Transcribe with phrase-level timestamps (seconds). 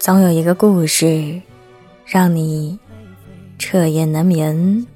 [0.00, 1.42] 总有一个故事，
[2.06, 2.78] 让你
[3.58, 4.86] 彻夜难眠；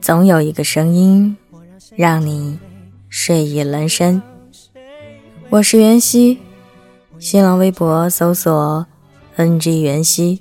[0.00, 1.36] 总有一个声音，
[1.94, 2.58] 让你
[3.10, 4.22] 睡意阑珊。
[5.50, 6.38] 我是袁熙，
[7.18, 8.86] 新浪微博搜索
[9.36, 10.40] “ng 袁熙”，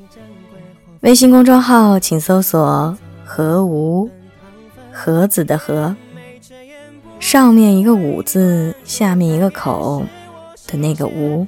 [1.04, 4.10] 微信公众号请搜索“何无
[4.94, 5.94] 盒子的盒”，
[7.20, 10.06] 上面一个“五”字，下面一个口
[10.68, 11.46] 的那个“无”。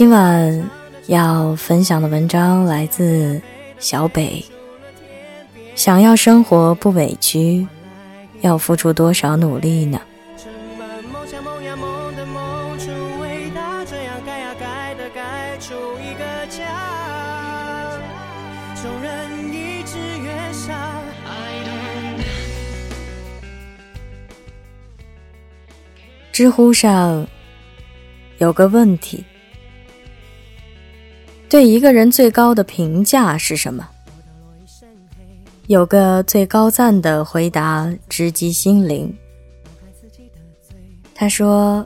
[0.00, 0.70] 今晚
[1.08, 3.38] 要分享的文章来自
[3.78, 4.42] 小北。
[5.74, 7.68] 想要生活不委屈，
[8.40, 10.00] 要付出多少努力呢？
[26.32, 27.26] 知乎上
[28.38, 29.22] 有个问题。
[31.50, 33.88] 对一个人最高的评价是什么？
[35.66, 39.12] 有个最高赞的回答直击心灵。
[41.12, 41.84] 他说：“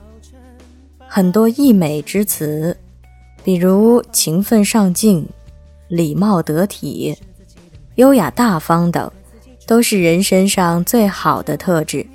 [1.09, 2.77] 很多溢美之词，
[3.43, 5.27] 比如勤奋上进、
[5.87, 7.17] 礼貌得体、
[7.95, 9.11] 优雅大方等，
[9.65, 12.05] 都是人身上最好的特质。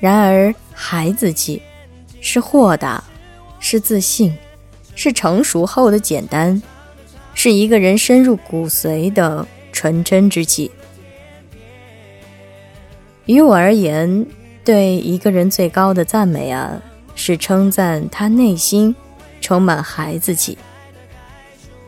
[0.00, 1.60] 然而，孩子气
[2.22, 3.04] 是豁达，
[3.60, 4.34] 是自信。”
[4.96, 6.60] 是成熟后的简单，
[7.34, 10.68] 是一个人深入骨髓的纯真之气。
[13.26, 14.26] 于我而言，
[14.64, 16.80] 对一个人最高的赞美啊，
[17.14, 18.94] 是称赞他内心
[19.40, 20.56] 充满孩子气。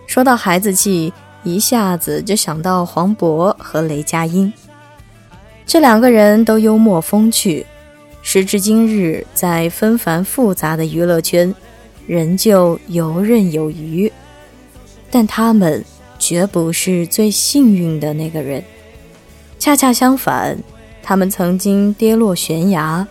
[0.06, 1.12] 说到孩子气，
[1.44, 4.52] 一下子就想到黄渤和雷佳音，
[5.64, 7.64] 这两个人都幽默风趣，
[8.20, 11.54] 时至今日，在纷繁复杂的娱乐圈。
[12.08, 14.10] 仍旧游刃有余，
[15.10, 15.84] 但他们
[16.18, 18.64] 绝不是最幸运的那个人。
[19.58, 20.56] 恰恰相反，
[21.02, 23.06] 他们曾经跌落悬崖，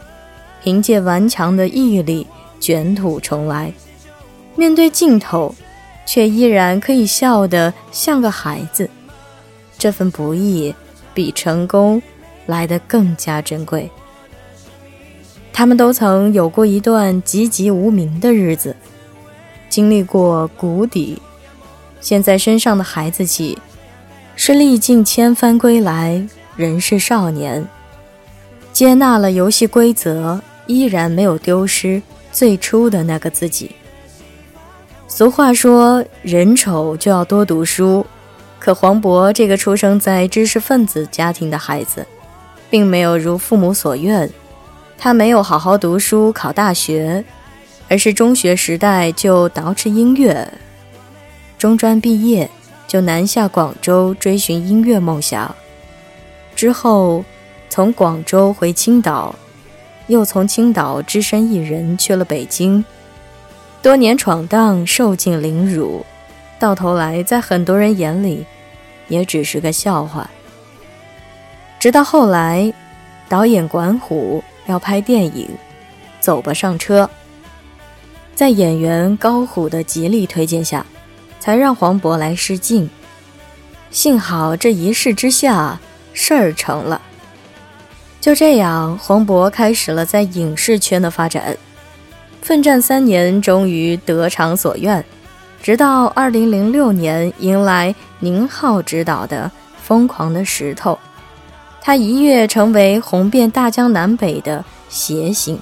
[0.63, 2.25] 凭借顽强的毅力
[2.59, 3.71] 卷土重来，
[4.55, 5.53] 面对镜头，
[6.05, 8.89] 却依然可以笑得像个孩子。
[9.77, 10.73] 这份不易，
[11.13, 12.01] 比成功
[12.47, 13.87] 来得更加珍贵。
[15.57, 18.75] 他们都曾有过一段籍籍无名的日子。
[19.67, 21.19] 经历过谷底，
[21.99, 23.57] 现在身上的孩子气，
[24.35, 26.23] 是历尽千帆归来，
[26.55, 27.67] 仍是少年，
[28.71, 33.71] 接纳了游戏规则，依然没有丢失最初的那个自己。
[35.07, 38.05] 俗话说，人丑就要多读书，
[38.59, 42.05] 可黄渤这个出生在知识分子家庭的孩子，
[42.69, 44.29] 并没有如父母所愿，
[44.97, 47.23] 他没有好好读书，考大学。
[47.89, 50.51] 而是中学时代就捯饬音乐，
[51.57, 52.49] 中专毕业
[52.85, 55.55] 就南下广州追寻音乐梦想，
[56.53, 57.23] 之后
[57.69, 59.33] 从广州回青岛，
[60.07, 62.83] 又从青岛只身一人去了北京，
[63.81, 66.05] 多年闯荡受尽凌辱，
[66.59, 68.45] 到头来在很多人眼里
[69.07, 70.29] 也只是个笑话。
[71.79, 72.73] 直到后来，
[73.29, 75.49] 导演管虎要拍电影，
[76.19, 77.09] 走吧上车。
[78.35, 80.85] 在演员高虎的极力推荐下，
[81.39, 82.89] 才让黄渤来试镜。
[83.89, 85.79] 幸好这一试之下，
[86.13, 87.01] 事儿成了。
[88.21, 91.57] 就这样，黄渤开始了在影视圈的发展，
[92.41, 95.03] 奋战三年，终于得偿所愿。
[95.63, 99.49] 直到二零零六年，迎来宁浩执导的
[99.81, 100.93] 《疯狂的石头》，
[101.87, 105.57] 他一跃成为红遍大江南北的谐星。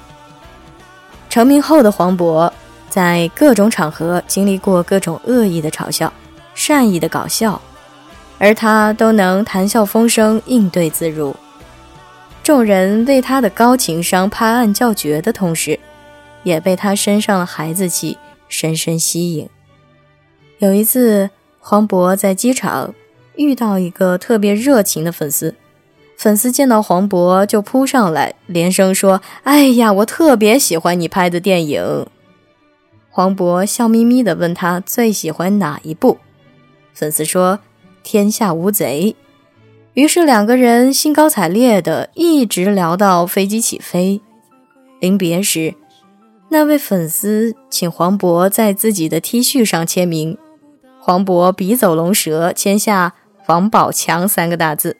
[1.29, 2.51] 成名后的黄渤。
[2.89, 6.11] 在各种场合经历过各种恶意的嘲笑、
[6.55, 7.61] 善意的搞笑，
[8.39, 11.35] 而他都能谈笑风生、应对自如。
[12.41, 15.77] 众人为他的高情商拍案叫绝的同时，
[16.41, 18.17] 也被他身上的孩子气
[18.47, 19.47] 深深吸引。
[20.57, 21.29] 有一次，
[21.59, 22.95] 黄渤在机场
[23.35, 25.53] 遇到一个特别热情的粉丝，
[26.17, 32.07] 粉丝见到黄渤就扑上来，连声说：“哎呀，我特别喜欢你拍的电影。”
[33.11, 36.17] 黄渤笑眯眯地问他最喜欢哪一部，
[36.93, 37.57] 粉丝说
[38.03, 39.15] 《天下无贼》，
[39.93, 44.21] 于是两个人兴高采烈地一直聊到飞机起飞。
[44.99, 45.75] 临别时，
[46.49, 50.37] 那位粉丝请黄渤在自己的 T 恤上签名，
[50.99, 53.13] 黄渤笔走龙蛇签下
[53.47, 54.97] “王宝强”三个大字。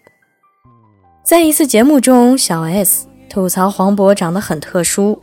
[1.26, 5.20] 在一次节目中，小 S 吐槽黄渤长得很特殊，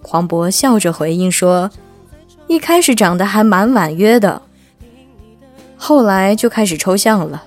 [0.00, 1.70] 黄渤笑着回应说。
[2.46, 4.40] 一开始长得还蛮婉约的，
[5.76, 7.44] 后来就开始抽象了。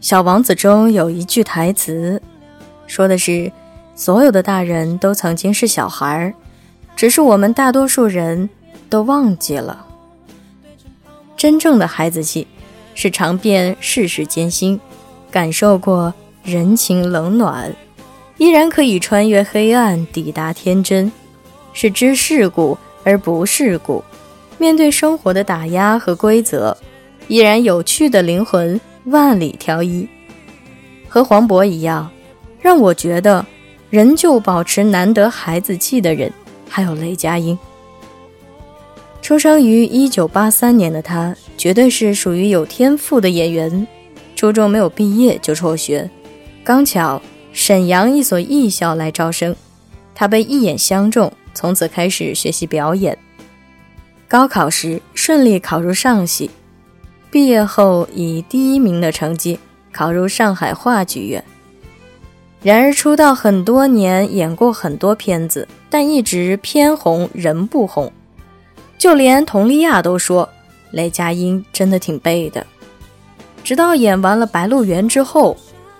[0.00, 2.22] 小王子中有一句台词，
[2.86, 3.50] 说的是：
[3.96, 6.32] 所有的大人都曾经是小孩儿，
[6.94, 8.48] 只是我们大多数人
[8.88, 9.84] 都忘记了。
[11.36, 12.46] 真正的孩子气，
[12.94, 14.80] 是尝遍世事艰辛，
[15.30, 16.12] 感受过
[16.42, 17.74] 人情冷暖，
[18.36, 21.10] 依然可以穿越黑暗，抵达天真，
[21.72, 24.02] 是知世故而不世故，
[24.58, 26.76] 面对生活的打压和规则，
[27.28, 30.08] 依然有趣的灵魂，万里挑一。
[31.08, 32.10] 和黄渤一样，
[32.60, 33.44] 让我觉得
[33.88, 36.32] 仍旧保持难得孩子气的人，
[36.68, 37.58] 还有雷佳音。
[39.20, 43.86] 出生于一九八三年的他，绝对是属于有天赋的演员。
[44.40, 46.08] 初中没有毕业就辍学，
[46.64, 47.20] 刚巧
[47.52, 49.54] 沈阳一所艺校来招生，
[50.14, 53.18] 他被一眼相中，从此开始学习表演。
[54.26, 56.50] 高考时顺利考入上戏，
[57.30, 59.58] 毕业后以第一名的成绩
[59.92, 61.44] 考入上海话剧院。
[62.62, 68.10] 然而出道很多年，演过很多片子，但一直偏红人不红。
[68.96, 70.48] 就连佟丽娅都说，
[70.92, 72.66] 雷佳音真的挺背的。
[73.62, 75.56] 直到演完了《白鹿原》之后，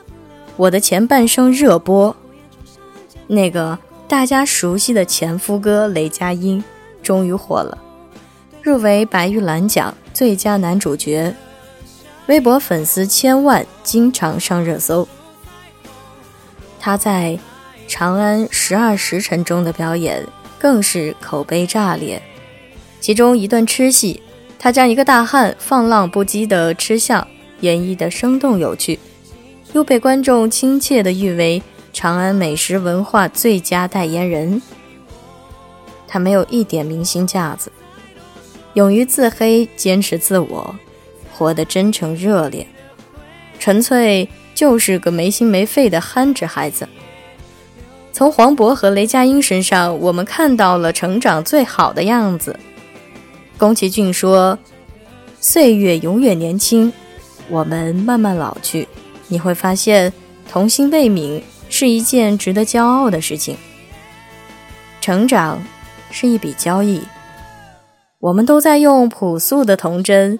[0.56, 2.14] 《我的前半生》热播，
[3.26, 3.78] 那个
[4.08, 6.62] 大家熟悉的前夫哥雷佳音
[7.02, 7.78] 终于火了，
[8.62, 11.34] 入围白玉兰奖最佳男主角，
[12.26, 15.06] 微博粉丝千万，经常上热搜。
[16.80, 17.38] 他在
[17.86, 20.26] 《长安十二时辰》中的表演
[20.58, 22.20] 更是口碑炸裂。
[23.00, 24.22] 其中一段吃戏，
[24.58, 27.26] 他将一个大汉放浪不羁的吃相
[27.60, 28.98] 演绎的生动有趣，
[29.72, 31.62] 又被观众亲切地誉为
[31.92, 34.60] 长安美食文化最佳代言人。
[36.06, 37.70] 他没有一点明星架子，
[38.74, 40.74] 勇于自黑，坚持自我，
[41.32, 42.66] 活得真诚热烈，
[43.58, 46.88] 纯粹就是个没心没肺的憨直孩子。
[48.12, 52.58] 从黄渤和雷佳音身上，我们看到了成长最好的样子。
[53.56, 54.58] 宫崎骏说
[55.40, 56.92] ：“岁月永远年轻，
[57.50, 58.88] 我们慢慢老去。
[59.28, 60.12] 你会发现，
[60.48, 63.56] 童心未泯是一件值得骄傲的事情。
[65.00, 65.62] 成长
[66.10, 67.02] 是一笔交易，
[68.20, 70.38] 我们都在用朴素的童真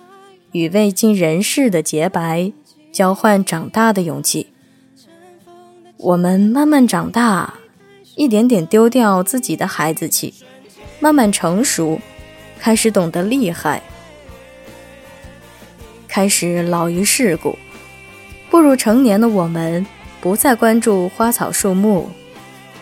[0.53, 2.53] 与未经人事的洁白
[2.93, 4.53] 交换长大的勇气。
[5.97, 7.55] 我们慢慢长大，
[8.17, 10.35] 一点点丢掉自己的孩子气，
[11.01, 12.01] 慢慢成熟。”
[12.61, 13.83] 开始懂得厉害，
[16.11, 17.57] 开始老于世故，
[18.51, 19.87] 步入成年的我们
[20.21, 22.11] 不再关注花草树木，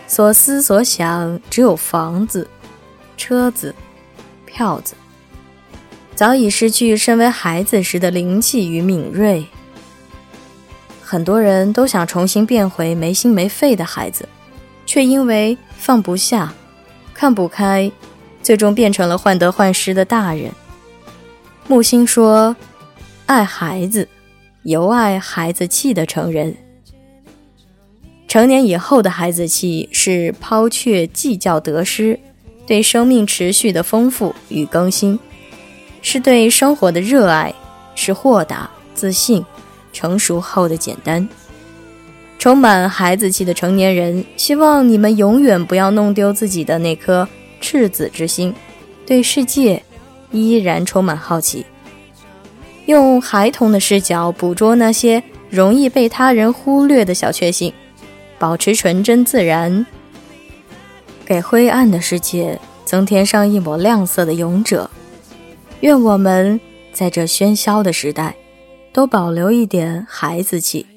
[0.07, 2.49] 所思所想只有房子、
[3.15, 3.75] 车子、
[4.47, 4.95] 票子，
[6.15, 9.45] 早已失去身为孩子时的灵气与敏锐。
[11.03, 14.27] 很多人都想重新变回没心没肺的孩子，
[14.87, 16.51] 却因为放不下、
[17.13, 17.91] 看不开。
[18.41, 20.49] 最终变成了患得患失的大人。
[21.67, 22.55] 木心说
[23.29, 24.07] ：“爱孩子，
[24.63, 26.57] 尤爱孩子气的成人。
[28.27, 32.19] 成年以后的孩子气是抛却计较得失，
[32.65, 35.19] 对生命持续的丰富与更新，
[36.01, 37.53] 是对生活的热爱，
[37.93, 39.45] 是豁达、自信、
[39.93, 41.29] 成熟后的简单。
[42.39, 47.29] 充满孩子气的成年人，希望你们永远不要弄丢自己的那颗。”
[47.61, 48.51] 赤子之心，
[49.05, 49.83] 对世界
[50.31, 51.63] 依然充满好奇，
[52.89, 57.71] 用孩童的视角捕捉那些容易被他人忽略的小确幸，
[58.39, 59.85] 保持纯真自然，
[61.23, 64.89] 给灰暗的世界增添上一抹亮色的勇者。
[65.81, 66.59] 愿我们
[66.91, 68.35] 在这喧嚣的时代，
[68.91, 70.87] 都保留一点孩子气，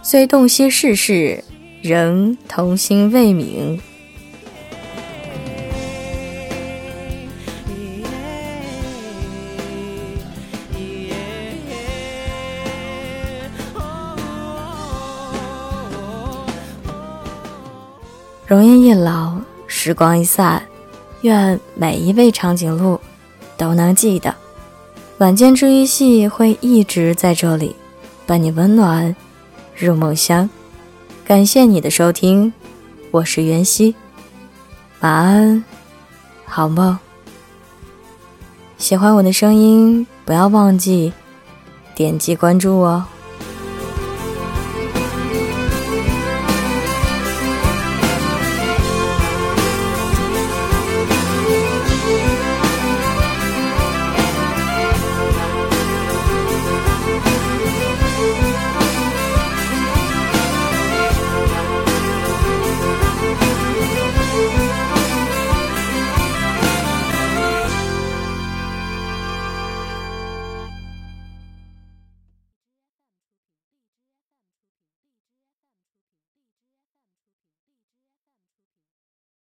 [0.00, 1.44] 虽洞悉世事，
[1.82, 3.78] 仍童心未泯。
[18.46, 19.36] 容颜一老，
[19.66, 20.62] 时光一散，
[21.22, 23.00] 愿每一位长颈鹿
[23.56, 24.32] 都能记得，
[25.18, 27.74] 晚间治愈系会一直在这里，
[28.24, 29.16] 伴你温暖
[29.74, 30.48] 入梦乡。
[31.24, 32.52] 感谢你的收听，
[33.10, 33.96] 我是袁熙，
[35.00, 35.64] 晚安，
[36.44, 36.96] 好梦。
[38.78, 41.12] 喜欢我的声音，不要忘记
[41.96, 43.04] 点击关注哦。